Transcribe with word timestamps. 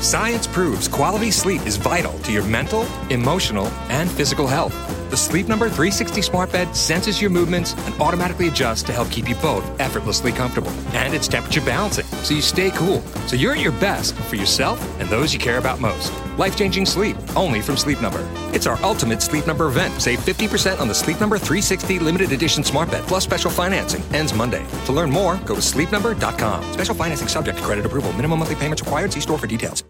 Science 0.00 0.46
proves 0.46 0.88
quality 0.88 1.30
sleep 1.30 1.66
is 1.66 1.76
vital 1.76 2.18
to 2.20 2.32
your 2.32 2.44
mental, 2.44 2.86
emotional, 3.10 3.66
and 3.90 4.10
physical 4.10 4.46
health. 4.46 4.74
The 5.10 5.16
Sleep 5.16 5.46
Number 5.46 5.66
360 5.66 6.22
smart 6.22 6.50
bed 6.50 6.74
senses 6.74 7.20
your 7.20 7.30
movements 7.30 7.74
and 7.80 8.00
automatically 8.00 8.48
adjusts 8.48 8.82
to 8.84 8.92
help 8.92 9.10
keep 9.10 9.28
you 9.28 9.34
both 9.36 9.78
effortlessly 9.78 10.32
comfortable. 10.32 10.70
And 10.94 11.12
it's 11.12 11.28
temperature 11.28 11.60
balancing, 11.60 12.06
so 12.06 12.32
you 12.32 12.40
stay 12.40 12.70
cool. 12.70 13.02
So 13.26 13.36
you're 13.36 13.52
at 13.52 13.60
your 13.60 13.72
best 13.72 14.14
for 14.14 14.36
yourself 14.36 14.80
and 15.00 15.08
those 15.10 15.34
you 15.34 15.38
care 15.38 15.58
about 15.58 15.80
most. 15.80 16.12
Life 16.36 16.56
changing 16.56 16.86
sleep, 16.86 17.16
only 17.36 17.60
from 17.60 17.76
Sleep 17.76 18.00
Number. 18.00 18.26
It's 18.54 18.66
our 18.66 18.78
ultimate 18.84 19.22
Sleep 19.22 19.46
Number 19.46 19.66
event. 19.66 20.00
Save 20.00 20.20
50% 20.20 20.80
on 20.80 20.88
the 20.88 20.94
Sleep 20.94 21.18
Number 21.20 21.38
360 21.38 21.98
limited 21.98 22.32
edition 22.32 22.62
smart 22.62 22.90
bed 22.90 23.04
plus 23.04 23.24
special 23.24 23.50
financing. 23.50 24.02
Ends 24.14 24.34
Monday. 24.34 24.64
To 24.84 24.92
learn 24.92 25.10
more, 25.10 25.36
go 25.38 25.54
to 25.54 25.60
sleepnumber.com. 25.60 26.72
Special 26.72 26.94
financing 26.94 27.28
subject 27.28 27.58
to 27.58 27.64
credit 27.64 27.86
approval. 27.86 28.12
Minimum 28.12 28.40
monthly 28.40 28.56
payments 28.56 28.82
required. 28.82 29.12
See 29.12 29.20
store 29.20 29.38
for 29.38 29.46
details. 29.46 29.84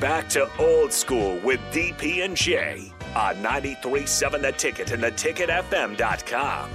Back 0.00 0.28
to 0.30 0.50
old 0.58 0.92
school 0.92 1.38
with 1.44 1.60
DP 1.72 2.24
and 2.24 2.36
J 2.36 2.92
on 3.14 3.36
93.7 3.36 4.42
The 4.42 4.52
Ticket 4.52 4.90
and 4.90 5.02
theticketfm.com. 5.02 6.70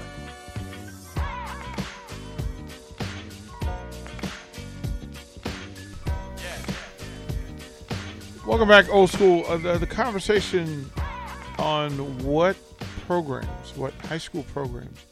Welcome 8.49 8.67
back, 8.67 8.89
old 8.89 9.11
school. 9.11 9.45
Uh, 9.47 9.57
the, 9.57 9.77
the 9.77 9.85
conversation 9.85 10.89
on 11.59 11.91
what 12.23 12.57
programs, 13.05 13.75
what 13.75 13.93
high 14.07 14.17
school 14.17 14.41
programs, 14.51 15.05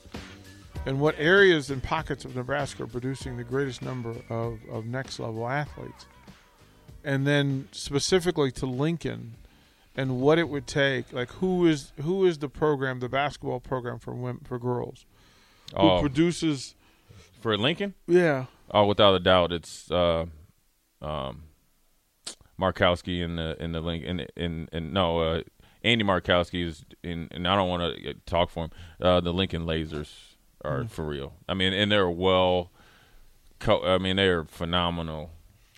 and 0.87 0.99
what 0.99 1.13
areas 1.19 1.69
and 1.69 1.81
pockets 1.83 2.25
of 2.25 2.35
Nebraska 2.35 2.81
are 2.83 2.87
producing 2.87 3.37
the 3.37 3.43
greatest 3.43 3.83
number 3.83 4.15
of, 4.29 4.57
of 4.71 4.87
next 4.87 5.19
level 5.19 5.47
athletes. 5.47 6.07
And 7.03 7.27
then 7.27 7.67
specifically 7.71 8.51
to 8.53 8.65
Lincoln 8.65 9.35
and 9.95 10.19
what 10.19 10.39
it 10.39 10.49
would 10.49 10.65
take, 10.65 11.13
like 11.13 11.29
who 11.33 11.67
is 11.67 11.93
who 12.01 12.25
is 12.25 12.39
the 12.39 12.49
program, 12.49 13.01
the 13.01 13.07
basketball 13.09 13.59
program 13.59 13.99
for 13.99 14.15
women, 14.15 14.41
for 14.45 14.57
girls, 14.57 15.05
who 15.75 15.77
Oh. 15.81 15.99
produces 16.01 16.73
For 17.39 17.55
Lincoln? 17.55 17.93
yeah 18.07 18.45
Oh, 18.71 18.85
without 18.87 19.13
a 19.13 19.19
doubt, 19.19 19.51
it's 19.53 19.91
uh, 19.91 20.25
um, 21.03 21.43
Markowski 22.59 23.21
in 23.21 23.35
the 23.35 23.55
in 23.59 23.71
the 23.71 23.81
link 23.81 24.03
in 24.03 24.25
in, 24.35 24.67
in 24.71 24.93
no 24.93 25.19
uh, 25.19 25.41
Andy 25.83 26.03
Markowski 26.03 26.65
is 26.65 26.85
in, 27.03 27.27
and 27.31 27.47
I 27.47 27.55
don't 27.55 27.69
want 27.69 27.95
to 27.95 28.13
talk 28.25 28.49
for 28.49 28.65
him. 28.65 28.71
Uh, 28.99 29.19
the 29.21 29.31
Lincoln 29.31 29.65
Lasers 29.65 30.09
are 30.63 30.85
for 30.85 31.05
real. 31.05 31.33
I 31.47 31.53
mean, 31.53 31.73
and 31.73 31.91
they're 31.91 32.09
well. 32.09 32.71
Co- 33.59 33.83
I 33.83 33.97
mean, 33.97 34.17
they're 34.17 34.43
phenomenal, 34.43 35.31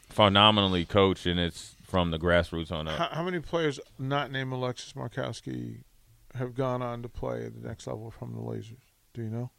phenomenally 0.10 0.84
coached, 0.86 1.26
and 1.26 1.40
it's 1.40 1.76
from 1.82 2.12
the 2.12 2.20
grassroots 2.20 2.72
on 2.72 2.88
up. 2.88 2.98
How, 2.98 3.10
how 3.18 3.24
many 3.24 3.40
players 3.40 3.80
not 3.98 4.32
named 4.32 4.52
Alexis 4.52 4.94
Markowski 4.94 5.84
have 6.36 6.56
gone 6.56 6.82
on 6.82 7.02
to 7.02 7.10
play 7.10 7.46
at 7.46 7.62
the 7.62 7.68
next 7.68 7.88
level 7.88 8.12
from 8.12 8.34
the 8.34 8.42
Lasers? 8.42 8.78
Do 9.14 9.22
you 9.22 9.30
know? 9.30 9.52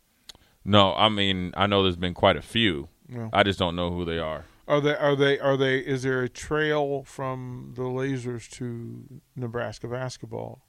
No, 0.64 0.94
I 0.94 1.08
mean, 1.08 1.52
I 1.56 1.66
know 1.66 1.82
there's 1.82 1.96
been 1.96 2.14
quite 2.14 2.36
a 2.36 2.42
few. 2.42 2.88
No. 3.08 3.30
I 3.32 3.42
just 3.42 3.58
don't 3.58 3.74
know 3.74 3.90
who 3.90 4.04
they 4.04 4.18
are. 4.18 4.44
Are 4.70 4.80
they? 4.80 4.94
Are 4.94 5.16
they? 5.16 5.36
Are 5.40 5.56
they? 5.56 5.78
Is 5.80 6.04
there 6.04 6.22
a 6.22 6.28
trail 6.28 7.02
from 7.02 7.72
the 7.74 7.82
Lasers 7.82 8.48
to 8.52 9.20
Nebraska 9.34 9.88
basketball? 9.88 10.62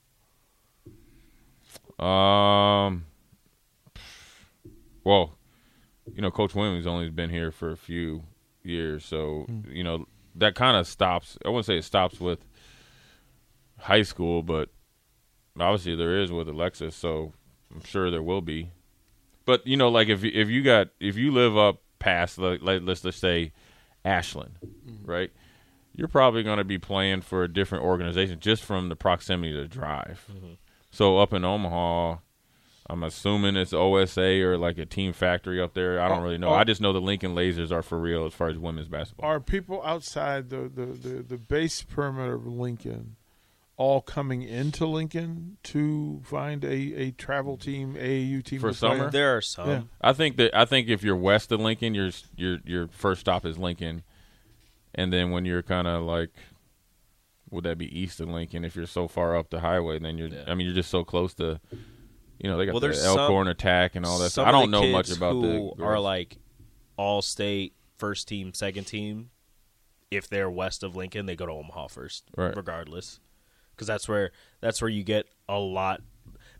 Um. 1.99 3.05
Well, 5.03 5.37
you 6.11 6.23
know, 6.23 6.31
Coach 6.31 6.55
Williams 6.55 6.87
only 6.87 7.11
been 7.11 7.29
here 7.29 7.51
for 7.51 7.69
a 7.69 7.77
few 7.77 8.23
years, 8.63 9.05
so 9.05 9.45
you 9.69 9.83
know 9.83 10.07
that 10.33 10.55
kind 10.55 10.75
of 10.77 10.87
stops. 10.87 11.37
I 11.45 11.49
wouldn't 11.49 11.67
say 11.67 11.77
it 11.77 11.83
stops 11.83 12.19
with 12.19 12.39
high 13.77 14.01
school, 14.01 14.41
but 14.41 14.69
obviously 15.59 15.95
there 15.95 16.19
is 16.19 16.31
with 16.31 16.49
Alexis, 16.49 16.95
so 16.95 17.33
I'm 17.71 17.83
sure 17.83 18.09
there 18.09 18.23
will 18.23 18.41
be. 18.41 18.71
But 19.45 19.67
you 19.67 19.77
know, 19.77 19.89
like 19.89 20.07
if 20.07 20.23
you- 20.23 20.31
if 20.33 20.49
you 20.49 20.63
got 20.63 20.87
if 20.99 21.17
you 21.17 21.31
live 21.31 21.55
up 21.55 21.83
past 21.99 22.39
like, 22.39 22.63
like 22.63 22.81
let's 22.83 23.01
just 23.01 23.19
say 23.19 23.53
Ashland, 24.05 24.57
right? 25.03 25.31
You're 25.93 26.07
probably 26.07 26.43
going 26.43 26.57
to 26.57 26.63
be 26.63 26.77
playing 26.77 27.21
for 27.21 27.43
a 27.43 27.47
different 27.51 27.83
organization 27.83 28.39
just 28.39 28.63
from 28.63 28.89
the 28.89 28.95
proximity 28.95 29.53
to 29.53 29.61
the 29.61 29.67
drive. 29.67 30.25
So 30.89 31.17
up 31.19 31.33
in 31.33 31.43
Omaha, 31.43 32.17
I'm 32.89 33.03
assuming 33.03 33.55
it's 33.55 33.73
OSA 33.73 34.41
or 34.43 34.57
like 34.57 34.77
a 34.77 34.85
team 34.85 35.13
factory 35.13 35.61
up 35.61 35.73
there. 35.73 36.01
I 36.01 36.09
don't 36.09 36.23
really 36.23 36.37
know. 36.37 36.51
I 36.51 36.63
just 36.63 36.81
know 36.81 36.91
the 36.91 37.01
Lincoln 37.01 37.35
Lasers 37.35 37.71
are 37.71 37.81
for 37.81 37.99
real 37.99 38.25
as 38.25 38.33
far 38.33 38.49
as 38.49 38.57
women's 38.57 38.87
basketball. 38.87 39.29
Are 39.29 39.39
people 39.39 39.81
outside 39.83 40.49
the 40.49 40.69
the, 40.73 40.85
the, 40.85 41.23
the 41.23 41.37
base 41.37 41.83
perimeter 41.83 42.33
of 42.33 42.47
Lincoln 42.47 43.15
all 43.81 43.99
coming 44.01 44.43
into 44.43 44.85
Lincoln 44.85 45.57
to 45.63 46.21
find 46.23 46.63
a, 46.63 46.69
a 47.01 47.11
travel 47.11 47.57
team, 47.57 47.95
AAU 47.95 48.43
team 48.43 48.59
For 48.61 48.71
to 48.71 48.77
play? 48.77 48.89
summer? 48.97 49.09
There 49.09 49.35
are 49.37 49.41
some. 49.41 49.69
Yeah. 49.69 49.81
I 49.99 50.13
think 50.13 50.37
that 50.37 50.55
I 50.55 50.65
think 50.65 50.87
if 50.87 51.03
you're 51.03 51.15
west 51.15 51.51
of 51.51 51.59
Lincoln, 51.59 51.95
your 51.95 52.11
your 52.35 52.59
your 52.63 52.87
first 52.89 53.21
stop 53.21 53.43
is 53.45 53.57
Lincoln, 53.57 54.03
and 54.93 55.11
then 55.11 55.31
when 55.31 55.45
you're 55.45 55.63
kind 55.63 55.87
of 55.87 56.03
like, 56.03 56.29
would 57.49 57.63
that 57.63 57.77
be 57.79 57.87
east 57.99 58.19
of 58.19 58.29
Lincoln? 58.29 58.63
If 58.63 58.75
you're 58.75 58.85
so 58.85 59.07
far 59.07 59.35
up 59.35 59.49
the 59.49 59.61
highway, 59.61 59.97
then 59.99 60.17
you're. 60.17 60.27
Yeah. 60.29 60.43
I 60.47 60.53
mean, 60.53 60.65
you're 60.67 60.75
just 60.75 60.91
so 60.91 61.03
close 61.03 61.33
to. 61.35 61.59
You 62.39 62.49
know, 62.49 62.57
they 62.57 62.65
got 62.65 62.73
Well, 62.73 62.81
the 62.81 62.99
Elkhorn 63.03 63.47
attack 63.47 63.95
and 63.95 64.05
all 64.05 64.17
that. 64.19 64.31
Stuff. 64.31 64.47
I 64.47 64.51
don't 64.51 64.71
know 64.71 64.87
much 64.91 65.11
about 65.11 65.33
who 65.33 65.73
the 65.77 65.83
are 65.83 65.99
like 65.99 66.37
all 66.97 67.21
state 67.21 67.73
first 67.97 68.27
team, 68.27 68.53
second 68.53 68.85
team. 68.85 69.29
If 70.11 70.27
they're 70.27 70.49
west 70.49 70.83
of 70.83 70.95
Lincoln, 70.95 71.25
they 71.25 71.35
go 71.35 71.45
to 71.45 71.51
Omaha 71.53 71.87
first, 71.87 72.25
Right. 72.35 72.55
regardless, 72.55 73.19
because 73.75 73.87
that's 73.87 74.07
where 74.07 74.31
that's 74.59 74.81
where 74.81 74.89
you 74.89 75.03
get 75.03 75.27
a 75.47 75.57
lot. 75.57 76.01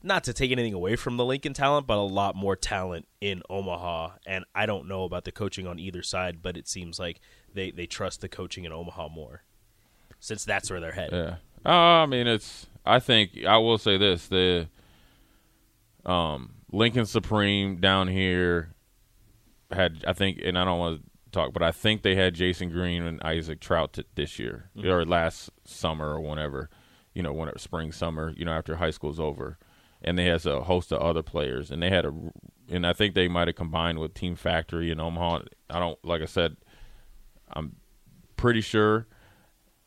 Not 0.04 0.24
to 0.24 0.34
take 0.34 0.52
anything 0.52 0.74
away 0.74 0.96
from 0.96 1.18
the 1.18 1.26
Lincoln 1.26 1.54
talent, 1.54 1.86
but 1.86 1.98
a 1.98 2.02
lot 2.02 2.36
more 2.36 2.56
talent 2.56 3.08
in 3.20 3.44
Omaha. 3.50 4.14
And 4.26 4.46
I 4.56 4.66
don't 4.66 4.88
know 4.88 5.04
about 5.04 5.26
the 5.26 5.32
coaching 5.32 5.68
on 5.68 5.78
either 5.78 6.02
side, 6.02 6.42
but 6.42 6.58
it 6.58 6.68
seems 6.68 7.00
like 7.00 7.20
they 7.54 7.72
they 7.72 7.86
trust 7.86 8.22
the 8.22 8.30
coaching 8.30 8.66
in 8.66 8.72
Omaha 8.72 9.10
more, 9.10 9.44
since 10.20 10.44
that's 10.44 10.70
where 10.70 10.80
they're 10.80 10.92
headed. 10.94 11.14
Yeah. 11.14 11.36
Uh, 11.66 12.04
I 12.04 12.06
mean, 12.06 12.28
it's. 12.28 12.68
I 12.84 13.00
think 13.00 13.46
I 13.46 13.58
will 13.58 13.78
say 13.78 13.98
this: 13.98 14.28
the 14.28 14.68
um, 16.06 16.54
Lincoln 16.72 17.06
Supreme 17.06 17.78
down 17.80 18.08
here 18.08 18.74
had, 19.72 20.04
I 20.08 20.14
think, 20.14 20.42
and 20.44 20.58
I 20.58 20.66
don't 20.66 20.80
want 20.80 21.04
to 21.04 21.10
talk, 21.32 21.54
but 21.54 21.64
I 21.64 21.72
think 21.72 22.02
they 22.02 22.16
had 22.16 22.36
Jasen 22.36 22.72
Green 22.72 23.04
and 23.04 23.22
Isaac 23.24 23.60
Traudt 23.60 23.94
t- 23.94 24.06
this 24.16 24.40
year 24.40 24.70
or 24.84 25.06
last 25.06 25.50
summer 25.66 26.14
or 26.14 26.20
whenever, 26.20 26.70
you 27.14 27.24
know, 27.24 27.34
whenever 27.34 27.58
spring 27.58 27.92
summer, 27.92 28.34
you 28.36 28.46
know, 28.46 28.54
after 28.54 28.76
high 28.76 28.92
school's 28.92 29.20
over, 29.20 29.58
and 30.02 30.18
they 30.18 30.26
has 30.26 30.46
a 30.46 30.62
host 30.62 30.92
of 30.92 31.02
other 31.02 31.24
players, 31.24 31.72
and 31.72 31.82
they 31.82 31.90
had 31.90 32.06
a, 32.06 32.14
and 32.70 32.86
I 32.86 32.94
think 32.94 33.16
they 33.16 33.28
might 33.28 33.48
have 33.48 33.56
combined 33.56 34.00
with 34.00 34.14
Team 34.14 34.36
Factory 34.36 34.92
in 34.92 35.00
Omaha. 35.00 35.42
I 35.70 35.80
don't, 35.80 36.04
like 36.04 36.22
I 36.22 36.26
said, 36.26 36.58
I'm 37.54 37.76
pretty 38.36 38.62
sure 38.62 39.08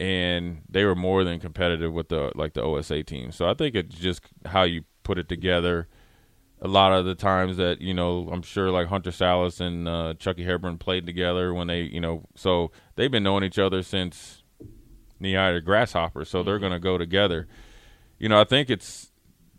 and 0.01 0.63
they 0.69 0.85
were 0.85 0.95
more 0.95 1.25
than 1.25 1.41
competitive 1.41 1.93
with 1.93 2.09
the 2.09 2.33
like 2.35 2.55
the 2.55 2.63
OSA 2.63 3.03
team. 3.05 3.31
So 3.33 3.49
I 3.49 3.55
think 3.55 3.75
it's 3.75 3.95
just 3.95 4.23
how 4.47 4.65
you 4.65 4.85
put 5.03 5.19
it 5.19 5.29
together. 5.29 5.89
A 6.61 6.69
lot 6.69 6.93
of 6.93 7.05
the 7.05 7.15
times 7.15 7.57
that 7.59 7.81
you 7.81 7.95
know, 7.95 8.29
I'm 8.33 8.43
sure 8.43 8.71
like 8.71 8.89
Hunter 8.89 9.11
Sallis 9.11 9.61
and 9.61 9.89
uh, 9.89 10.15
Chucky 10.19 10.45
Hepburn 10.45 10.79
played 10.79 11.07
together 11.07 11.53
when 11.53 11.67
they, 11.69 11.83
you 11.83 12.01
know, 12.01 12.25
so 12.35 12.71
they've 12.97 13.11
been 13.11 13.23
knowing 13.23 13.45
each 13.45 13.59
other 13.59 13.83
since 13.83 14.43
Neida 15.25 15.65
Grasshopper. 15.65 16.25
So 16.25 16.43
they're 16.43 16.59
going 16.59 16.73
to 16.73 16.79
go 16.79 16.99
together. 16.99 17.49
You 18.19 18.29
know, 18.29 18.41
I 18.41 18.45
think 18.45 18.71
it's 18.71 19.11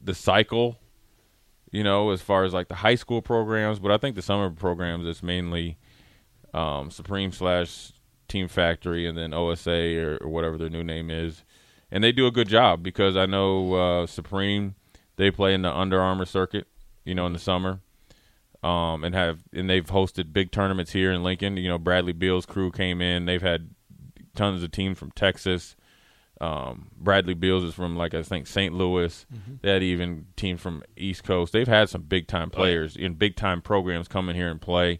the 0.01 0.13
cycle. 0.13 0.79
You 1.71 1.83
know, 1.83 2.11
as 2.11 2.21
far 2.21 2.45
as 2.45 2.53
like 2.53 2.69
the 2.69 2.75
high 2.75 2.95
school 2.95 3.21
programs, 3.21 3.79
but 3.79 3.91
I 3.91 3.97
think 3.97 4.15
the 4.15 4.21
summer 4.21 4.49
programs 4.49 5.05
it's 5.05 5.21
mainly 5.21 5.77
um, 6.53 6.89
Supreme 6.89 7.33
slash 7.33 7.91
Team 8.29 8.47
Factory 8.47 9.05
and 9.05 9.17
then 9.17 9.33
OSA 9.33 9.97
or, 9.99 10.17
or 10.21 10.29
whatever 10.29 10.57
their 10.57 10.69
new 10.69 10.83
name 10.83 11.09
is, 11.09 11.43
and 11.91 12.01
they 12.01 12.13
do 12.13 12.27
a 12.27 12.31
good 12.31 12.47
job 12.47 12.81
because 12.81 13.17
I 13.17 13.25
know 13.25 13.73
uh, 13.73 14.07
Supreme 14.07 14.75
they 15.17 15.31
play 15.31 15.53
in 15.53 15.61
the 15.63 15.75
Under 15.75 16.01
Armour 16.01 16.25
circuit, 16.25 16.67
you 17.03 17.15
know, 17.15 17.25
in 17.25 17.33
the 17.33 17.39
summer, 17.39 17.81
um, 18.63 19.03
and 19.03 19.13
have 19.13 19.43
and 19.53 19.69
they've 19.69 19.85
hosted 19.85 20.33
big 20.33 20.51
tournaments 20.51 20.91
here 20.91 21.11
in 21.11 21.23
Lincoln. 21.23 21.57
You 21.57 21.69
know, 21.69 21.77
Bradley 21.77 22.13
Beal's 22.13 22.45
crew 22.45 22.71
came 22.71 23.01
in. 23.01 23.25
They've 23.25 23.41
had 23.41 23.74
tons 24.35 24.63
of 24.63 24.71
teams 24.71 24.97
from 24.99 25.11
Texas. 25.11 25.75
Um, 26.41 26.89
Bradley 26.97 27.33
Beals 27.33 27.63
is 27.63 27.73
from 27.73 27.95
like 27.95 28.13
I 28.13 28.21
think 28.21 28.45
St. 28.47 28.73
Louis. 28.73 29.25
They 29.61 29.71
had 29.71 29.83
even 29.83 30.27
teams 30.35 30.59
from 30.61 30.83
East 30.97 31.23
Coast. 31.23 31.53
They've 31.53 31.67
had 31.67 31.89
some 31.89 32.01
big 32.03 32.27
time 32.27 32.49
players 32.49 32.95
in 32.97 33.13
big 33.13 33.35
time 33.37 33.61
programs 33.61 34.07
come 34.09 34.27
in 34.29 34.35
here 34.35 34.49
and 34.49 34.59
play. 34.61 34.99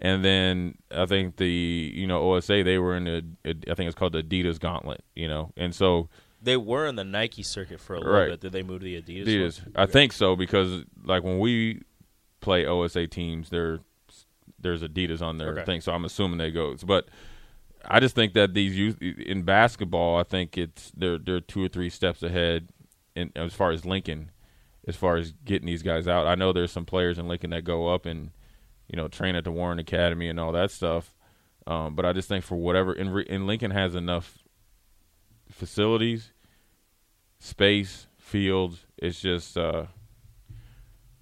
And 0.00 0.24
then 0.24 0.76
I 0.92 1.06
think 1.06 1.36
the 1.36 1.92
you 1.94 2.06
know 2.06 2.22
OSA 2.32 2.62
they 2.62 2.78
were 2.78 2.96
in 2.96 3.04
the 3.04 3.24
I 3.68 3.74
think 3.74 3.88
it's 3.88 3.96
called 3.96 4.12
the 4.12 4.22
Adidas 4.22 4.60
Gauntlet. 4.60 5.02
You 5.16 5.26
know, 5.26 5.50
and 5.56 5.74
so 5.74 6.08
They 6.40 6.56
were 6.56 6.86
in 6.86 6.94
the 6.94 7.02
Nike 7.02 7.42
circuit 7.42 7.80
for 7.80 7.94
a 7.94 7.98
little 7.98 8.14
Right. 8.14 8.28
bit. 8.28 8.40
Did 8.40 8.52
they 8.52 8.62
move 8.62 8.80
to 8.80 8.84
the 8.84 9.02
Adidas? 9.02 9.26
Adidas. 9.26 9.60
I 9.74 9.86
think 9.86 10.12
so 10.12 10.36
because 10.36 10.84
like 11.02 11.24
when 11.24 11.40
we 11.40 11.82
play 12.40 12.64
OSA 12.64 13.08
teams, 13.08 13.50
there 13.50 13.80
there's 14.60 14.82
Adidas 14.84 15.20
on 15.20 15.38
their 15.38 15.50
Okay. 15.50 15.64
thing. 15.64 15.80
So 15.80 15.92
I'm 15.92 16.04
assuming 16.04 16.38
they 16.38 16.52
go. 16.52 16.76
But 16.86 17.08
I 17.88 18.00
just 18.00 18.14
think 18.14 18.34
that 18.34 18.52
these 18.52 18.76
youth 18.76 19.00
in 19.00 19.42
basketball, 19.42 20.18
I 20.18 20.22
think 20.22 20.58
it's 20.58 20.92
they're 20.94 21.18
they're 21.18 21.40
two 21.40 21.64
or 21.64 21.68
three 21.68 21.88
steps 21.88 22.22
ahead, 22.22 22.68
in 23.16 23.32
as 23.34 23.54
far 23.54 23.70
as 23.70 23.86
Lincoln, 23.86 24.30
as 24.86 24.94
far 24.94 25.16
as 25.16 25.32
getting 25.44 25.66
these 25.66 25.82
guys 25.82 26.06
out. 26.06 26.26
I 26.26 26.34
know 26.34 26.52
there's 26.52 26.70
some 26.70 26.84
players 26.84 27.18
in 27.18 27.28
Lincoln 27.28 27.50
that 27.50 27.64
go 27.64 27.88
up 27.88 28.04
and 28.04 28.30
you 28.88 28.96
know 28.96 29.08
train 29.08 29.34
at 29.34 29.44
the 29.44 29.52
Warren 29.52 29.78
Academy 29.78 30.28
and 30.28 30.38
all 30.38 30.52
that 30.52 30.70
stuff, 30.70 31.14
um, 31.66 31.94
but 31.94 32.04
I 32.04 32.12
just 32.12 32.28
think 32.28 32.44
for 32.44 32.56
whatever 32.56 32.92
in 32.92 33.46
Lincoln 33.46 33.70
has 33.70 33.94
enough 33.94 34.38
facilities, 35.50 36.32
space, 37.38 38.06
fields. 38.18 38.84
It's 38.98 39.20
just 39.20 39.56
uh, 39.56 39.86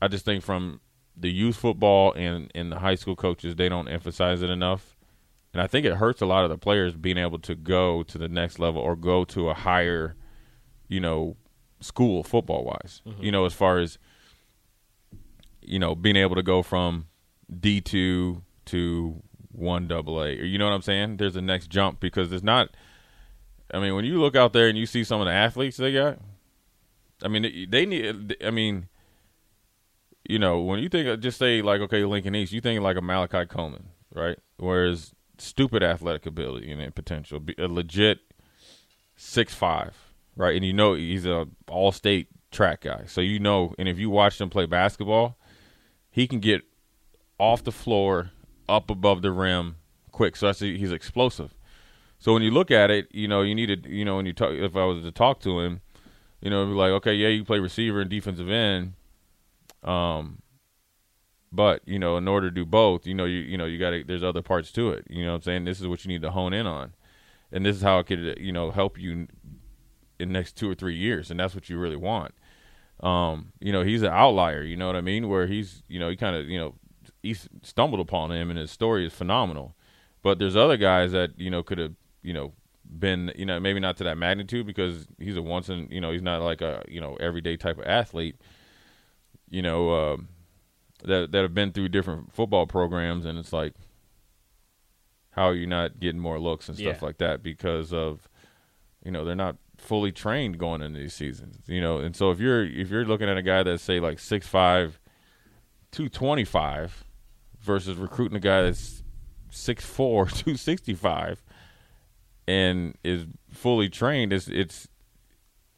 I 0.03 0.09
just 0.09 0.25
think 0.25 0.43
from 0.43 0.81
the 1.17 1.31
youth 1.31 1.57
football 1.57 2.13
and 2.15 2.51
and 2.55 2.73
the 2.73 2.81
high 2.81 2.97
school 2.97 3.17
coaches 3.17 3.55
they 3.55 3.69
don't 3.69 3.89
emphasize 3.89 4.43
it 4.43 4.51
enough, 4.51 4.96
and 5.53 5.63
I 5.63 5.67
think 5.67 5.87
it 5.87 5.95
hurts 5.95 6.21
a 6.21 6.27
lot 6.27 6.45
of 6.45 6.51
the 6.51 6.59
players 6.59 6.95
being 6.95 7.19
able 7.19 7.39
to 7.41 7.55
go 7.55 8.03
to 8.03 8.19
the 8.19 8.29
next 8.29 8.59
level 8.59 8.81
or 8.81 8.97
go 8.97 9.25
to 9.25 9.49
a 9.49 9.55
higher, 9.55 10.17
you 10.89 11.01
know, 11.01 11.37
school 11.81 12.23
football 12.23 12.65
wise. 12.65 13.03
Mm-hmm. 13.07 13.23
You 13.23 13.33
know, 13.33 13.45
as 13.45 13.55
far 13.55 13.79
as 13.79 13.99
you 15.67 15.79
know, 15.79 15.95
being 15.95 16.17
able 16.17 16.37
to 16.37 16.43
go 16.43 16.63
from 16.63 17.07
D 17.61 17.81
two 17.81 18.43
to 18.67 19.23
one 19.51 19.89
double 19.89 20.23
A. 20.23 20.33
You 20.33 20.59
know 20.59 20.67
what 20.67 20.75
I'm 20.75 20.83
saying? 20.83 21.17
There's 21.17 21.37
a 21.37 21.43
next 21.43 21.69
jump 21.69 22.01
because 22.01 22.31
there's 22.31 22.43
not. 22.43 22.71
I 23.75 23.81
mean, 23.81 23.95
when 23.97 24.05
you 24.05 24.21
look 24.21 24.37
out 24.37 24.53
there 24.53 24.69
and 24.69 24.79
you 24.79 24.87
see 24.87 25.03
some 25.03 25.21
of 25.21 25.27
the 25.27 25.33
athletes 25.33 25.77
they 25.77 25.93
got, 25.93 26.19
I 27.23 27.29
mean, 27.29 27.69
they 27.69 27.85
need. 27.85 28.37
I 28.45 28.51
mean, 28.51 28.89
you 30.29 30.39
know, 30.39 30.61
when 30.61 30.81
you 30.81 30.89
think, 30.89 31.09
of, 31.09 31.21
just 31.21 31.39
say 31.39 31.63
like, 31.63 31.81
okay, 31.81 32.05
Lincoln 32.05 32.35
East, 32.37 32.53
you 32.53 32.61
think 32.61 32.81
like 32.81 32.97
a 32.97 33.03
Malachi 33.03 33.45
Coleman, 33.47 33.89
right? 34.15 34.39
Whereas 34.59 35.15
stupid 35.39 35.83
athletic 35.83 36.27
ability 36.27 36.71
and 36.71 36.95
potential, 36.95 37.41
a 37.59 37.69
legit 37.69 38.21
six 39.17 39.55
five, 39.55 39.97
right? 40.37 40.55
And 40.55 40.65
you 40.65 40.73
know 40.73 40.95
he's 40.95 41.27
a 41.27 41.47
all 41.69 41.93
state 41.93 42.29
track 42.51 42.83
guy, 42.83 43.05
so 43.07 43.21
you 43.21 43.39
know. 43.39 43.75
And 43.79 43.89
if 43.89 43.99
you 43.99 44.11
watch 44.11 44.41
him 44.41 44.51
play 44.51 44.67
basketball, 44.67 45.39
he 46.11 46.27
can 46.27 46.41
get 46.41 46.63
off 47.39 47.65
the 47.65 47.73
floor, 47.73 48.31
up 48.69 48.91
above 48.91 49.23
the 49.23 49.33
rim, 49.33 49.77
quick. 50.13 50.37
So 50.37 50.47
that's 50.47 50.61
he's 50.61 50.93
explosive. 50.93 51.55
So 52.19 52.33
when 52.33 52.43
you 52.43 52.51
look 52.51 52.71
at 52.71 52.91
it, 52.91 53.09
you 53.11 53.29
know 53.29 53.43
you 53.43 53.55
need 53.55 53.85
to, 53.85 53.91
you 53.91 54.05
know, 54.05 54.17
when 54.17 54.27
you 54.27 54.33
talk, 54.33 54.53
if 54.53 54.77
I 54.77 54.85
was 54.85 55.03
to 55.05 55.13
talk 55.13 55.41
to 55.41 55.61
him, 55.61 55.81
you 56.41 56.51
know, 56.51 56.65
be 56.65 56.73
like, 56.73 56.93
okay, 56.93 57.15
yeah, 57.15 57.29
you 57.29 57.45
play 57.45 57.59
receiver 57.59 58.01
and 58.01 58.11
defensive 58.11 58.49
end, 58.49 58.95
um, 59.83 60.41
but 61.57 61.81
you 61.87 61.99
know, 61.99 62.17
in 62.17 62.29
order 62.29 62.49
to 62.49 62.55
do 62.55 62.65
both, 62.65 63.07
you 63.07 63.15
know, 63.15 63.25
you 63.25 63.39
you 63.39 63.57
know, 63.57 63.65
you 63.65 63.79
got 63.79 63.91
to. 63.91 64.05
There's 64.05 64.23
other 64.23 64.43
parts 64.43 64.71
to 64.73 64.91
it. 64.91 65.07
You 65.09 65.25
know, 65.25 65.33
what 65.33 65.37
I'm 65.37 65.43
saying 65.43 65.65
this 65.65 65.81
is 65.81 65.89
what 65.89 66.05
you 66.05 66.09
need 66.09 66.23
to 66.23 66.31
hone 66.31 66.53
in 66.53 66.67
on, 66.67 66.95
and 67.51 67.65
this 67.65 67.77
is 67.77 67.83
how 67.83 67.99
it 67.99 68.07
could, 68.07 68.39
you 68.39 68.53
know, 68.53 68.71
help 68.71 68.99
you 68.99 69.27
in 70.19 70.33
next 70.33 70.57
two 70.57 70.71
or 70.71 70.75
three 70.75 70.97
years, 70.97 71.31
and 71.31 71.41
that's 71.41 71.55
what 71.55 71.69
you 71.69 71.79
really 71.79 71.97
want. 71.97 72.35
Um, 73.01 73.53
you 73.61 73.73
know, 73.73 73.83
he's 73.83 74.03
an 74.03 74.13
outlier. 74.13 74.63
You 74.63 74.77
know 74.77 74.87
what 74.87 74.97
I 74.97 75.01
mean? 75.01 75.29
Where 75.29 75.47
he's, 75.47 75.83
you 75.89 75.99
know, 75.99 76.09
he 76.09 76.17
kind 76.17 76.37
of, 76.37 76.49
you 76.49 76.59
know, 76.59 76.75
he 77.23 77.35
stumbled 77.63 78.01
upon 78.01 78.31
him, 78.31 78.51
and 78.51 78.59
his 78.59 78.71
story 78.71 79.07
is 79.07 79.13
phenomenal. 79.13 79.75
But 80.23 80.39
there's 80.39 80.57
other 80.57 80.77
guys 80.77 81.13
that 81.13 81.39
you 81.39 81.51
know 81.51 81.63
could 81.63 81.79
have, 81.79 81.95
you 82.23 82.33
know, 82.33 82.53
been, 82.99 83.33
you 83.37 83.47
know, 83.47 83.61
maybe 83.61 83.81
not 83.81 83.97
to 83.99 84.05
that 84.05 84.19
magnitude 84.19 84.67
because 84.67 85.07
he's 85.19 85.37
a 85.37 85.43
once 85.43 85.69
in, 85.69 85.89
you 85.91 86.01
know, 86.01 86.11
he's 86.11 86.23
not 86.23 86.43
like 86.43 86.61
a, 86.61 86.85
you 86.89 87.01
know, 87.01 87.17
everyday 87.21 87.57
type 87.57 87.79
of 87.79 87.85
athlete. 87.87 88.37
You 89.49 89.63
know, 89.63 89.91
uh, 89.91 90.17
that 91.07 91.33
that 91.33 91.43
have 91.43 91.55
been 91.55 91.73
through 91.73 91.89
different 91.89 92.33
football 92.33 92.67
programs, 92.67 93.25
and 93.25 93.39
it's 93.39 93.53
like, 93.53 93.75
how 95.31 95.45
are 95.45 95.55
you 95.55 95.67
not 95.67 96.01
getting 96.01 96.21
more 96.21 96.39
looks 96.39 96.69
and 96.69 96.77
stuff 96.77 96.99
yeah. 97.01 97.05
like 97.05 97.19
that 97.19 97.43
because 97.43 97.93
of, 97.93 98.29
you 99.05 99.11
know, 99.11 99.25
they're 99.25 99.35
not 99.35 99.57
fully 99.79 100.13
trained 100.13 100.59
going 100.59 100.83
into 100.83 100.99
these 100.99 101.15
seasons. 101.15 101.61
You 101.67 101.81
know, 101.81 101.99
and 101.99 102.15
so 102.15 102.31
if 102.31 102.41
you're 102.41 102.65
if 102.65 102.91
you're 102.91 103.05
looking 103.05 103.29
at 103.29 103.37
a 103.37 103.43
guy 103.43 103.63
that's 103.63 103.83
say 103.83 104.01
like 104.01 104.19
six 104.19 104.47
five, 104.47 105.01
two 105.91 106.09
twenty 106.09 106.45
five, 106.45 107.05
versus 107.61 107.97
recruiting 107.97 108.37
a 108.37 108.41
guy 108.41 108.63
that's 108.63 109.03
six 109.51 109.85
four, 109.85 110.27
two 110.27 110.57
sixty 110.57 110.95
five, 110.95 111.43
and 112.47 112.97
is 113.05 113.27
fully 113.51 113.89
trained, 113.89 114.33
it's 114.33 114.49
it's 114.49 114.89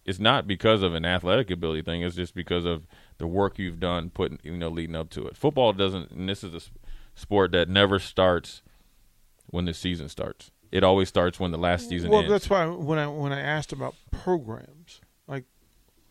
it's 0.04 0.18
not 0.18 0.46
because 0.46 0.82
of 0.82 0.94
an 0.94 1.04
athletic 1.04 1.50
ability 1.50 1.82
thing. 1.82 2.02
It's 2.02 2.16
just 2.16 2.34
because 2.34 2.64
of 2.64 2.86
the 3.18 3.26
work 3.26 3.58
you've 3.58 3.80
done 3.80 4.10
putting 4.10 4.38
you 4.42 4.56
know 4.56 4.68
leading 4.68 4.96
up 4.96 5.10
to 5.10 5.26
it. 5.26 5.36
Football 5.36 5.72
doesn't, 5.72 6.10
and 6.10 6.28
this 6.28 6.42
is 6.42 6.54
a 6.54 6.60
sport 7.18 7.52
that 7.52 7.68
never 7.68 7.98
starts 7.98 8.62
when 9.46 9.64
the 9.64 9.74
season 9.74 10.08
starts. 10.08 10.50
It 10.70 10.84
always 10.84 11.08
starts 11.08 11.40
when 11.40 11.50
the 11.50 11.58
last 11.58 11.88
season 11.88 12.06
ends. 12.06 12.10
well, 12.10 12.20
ends. 12.20 12.30
that's 12.30 12.50
why 12.50 12.66
when 12.66 12.98
I 12.98 13.06
when 13.06 13.32
I 13.32 13.40
asked 13.40 13.72
about 13.72 13.94
programs, 14.10 15.00
like 15.26 15.44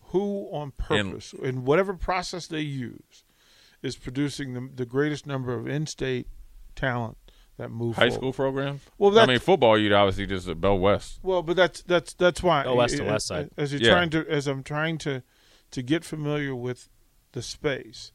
who 0.06 0.48
on 0.52 0.72
purpose 0.72 1.32
and, 1.32 1.44
in 1.44 1.64
whatever 1.64 1.94
process 1.94 2.46
they 2.46 2.60
use 2.60 3.24
is 3.82 3.96
producing 3.96 4.54
the, 4.54 4.68
the 4.74 4.86
greatest 4.86 5.26
number 5.26 5.54
of 5.54 5.68
in-state 5.68 6.26
talent 6.74 7.16
that 7.58 7.70
move 7.70 7.96
high 7.96 8.08
forward. 8.08 8.14
school 8.14 8.32
programs. 8.32 8.80
Well, 8.98 9.16
I 9.18 9.26
mean, 9.26 9.38
football 9.38 9.78
you'd 9.78 9.92
obviously 9.92 10.26
just 10.26 10.48
at 10.48 10.60
Bell 10.60 10.78
West. 10.78 11.20
Well, 11.22 11.42
but 11.42 11.56
that's 11.56 11.82
that's 11.82 12.14
that's 12.14 12.42
why 12.42 12.64
Bell 12.64 12.76
West 12.76 12.96
to 12.96 13.04
West 13.04 13.26
Side. 13.26 13.50
As 13.56 13.72
you're 13.72 13.82
yeah. 13.82 13.90
trying 13.90 14.10
to 14.10 14.28
as 14.28 14.46
I'm 14.46 14.62
trying 14.62 14.98
to 14.98 15.22
to 15.70 15.82
get 15.82 16.04
familiar 16.04 16.54
with 16.54 16.88
the 17.32 17.42
space, 17.42 18.12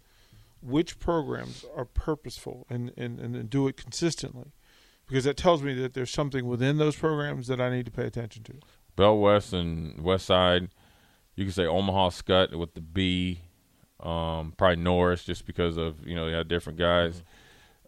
which 0.61 0.99
programs 0.99 1.65
are 1.75 1.85
purposeful 1.85 2.65
and, 2.69 2.91
and, 2.97 3.19
and 3.19 3.49
do 3.49 3.67
it 3.67 3.77
consistently? 3.77 4.51
Because 5.07 5.25
that 5.25 5.37
tells 5.37 5.61
me 5.61 5.73
that 5.75 5.93
there's 5.93 6.11
something 6.11 6.45
within 6.45 6.77
those 6.77 6.95
programs 6.95 7.47
that 7.47 7.59
I 7.59 7.69
need 7.69 7.85
to 7.85 7.91
pay 7.91 8.05
attention 8.05 8.43
to. 8.43 8.53
Bell 8.95 9.17
West 9.17 9.53
and 9.53 10.01
West 10.01 10.25
Side. 10.25 10.69
You 11.35 11.45
can 11.45 11.53
say 11.53 11.65
Omaha 11.65 12.09
Skutt 12.09 12.55
with 12.55 12.73
the 12.73 12.81
B. 12.81 13.41
Um, 13.99 14.53
probably 14.57 14.77
Norris 14.77 15.23
just 15.23 15.45
because 15.45 15.77
of 15.77 16.05
you 16.05 16.15
know 16.15 16.25
they 16.29 16.35
had 16.35 16.47
different 16.47 16.77
guys. 16.77 17.23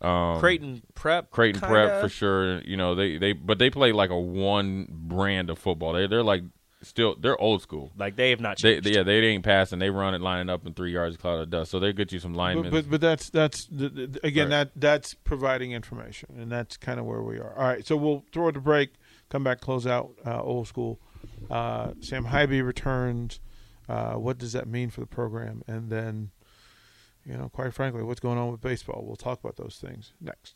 Um, 0.02 0.40
Creighton 0.40 0.82
Prep, 0.94 1.32
Creighton 1.32 1.60
kinda. 1.62 1.74
Prep 1.74 2.02
for 2.02 2.10
sure. 2.10 2.62
You 2.62 2.78
know 2.78 2.96
they 2.96 3.18
they 3.18 3.34
but 3.34 3.60
they 3.60 3.70
play 3.70 3.92
like 3.92 4.10
a 4.10 4.20
one 4.20 4.88
brand 4.90 5.50
of 5.50 5.60
football. 5.60 5.94
They 5.94 6.08
they're 6.08 6.24
like 6.24 6.44
still 6.86 7.16
they're 7.16 7.40
old 7.40 7.62
school. 7.62 7.92
Like 7.98 8.16
they 8.16 8.30
have 8.30 8.40
not 8.40 8.58
changed. 8.58 8.86
They, 8.86 8.92
yeah, 8.92 9.04
they 9.04 9.20
ain't 9.20 9.44
passing. 9.44 9.80
They 9.80 9.90
run 9.90 10.14
it 10.14 10.22
lining 10.22 10.50
up 10.50 10.66
in 10.66 10.74
three 10.74 10.92
yards 10.92 11.16
of 11.16 11.22
cloud 11.22 11.40
of 11.40 11.50
dust. 11.50 11.72
So 11.72 11.80
they 11.80 11.94
get 11.94 12.12
you 12.12 12.20
some 12.20 12.34
linemen. 12.34 12.72
But, 12.72 12.84
but, 12.84 12.92
but 12.92 13.02
that's 13.02 13.30
that's 13.30 13.66
the, 13.66 13.90
the, 13.90 14.20
again 14.24 14.50
right. 14.50 14.70
that 14.70 14.72
that's 14.76 15.14
providing 15.14 15.72
information, 15.72 16.30
and 16.38 16.52
that's 16.52 16.78
kind 16.78 17.00
of 17.00 17.06
where 17.06 17.22
we 17.22 17.38
are. 17.38 17.54
All 17.58 17.64
right, 17.64 17.86
so 17.86 17.96
we'll 17.96 18.24
throw 18.32 18.50
it 18.50 18.58
a 18.58 18.62
break. 18.62 18.94
Come 19.30 19.44
back, 19.44 19.60
close 19.60 19.88
out 19.88 20.12
uh, 20.26 20.42
old 20.42 20.68
school. 20.68 21.00
Uh, 21.50 21.92
Sam 22.02 22.26
Haiby 22.26 22.66
returns. 22.66 23.40
Uh, 23.88 24.14
what 24.14 24.38
does 24.38 24.54
that 24.54 24.68
mean 24.68 24.90
for 24.90 25.02
the 25.02 25.08
program? 25.08 25.64
And 25.68 25.90
then, 25.90 26.32
you 27.24 27.38
know, 27.38 27.50
quite 27.50 27.74
frankly, 27.74 28.04
what's 28.04 28.20
going 28.20 28.38
on 28.38 28.52
with 28.52 28.62
baseball? 28.62 29.04
We'll 29.06 29.16
talk 29.16 29.40
about 29.40 29.58
those 29.58 29.78
things 29.80 30.14
next. 30.20 30.56